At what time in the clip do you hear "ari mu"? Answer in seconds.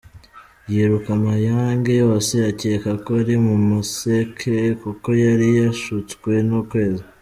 3.21-3.55